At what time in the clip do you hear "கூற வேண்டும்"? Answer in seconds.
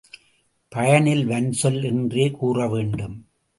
2.31-3.25